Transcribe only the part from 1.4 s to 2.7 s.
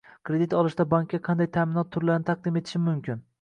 ta’minot turlarini taqdim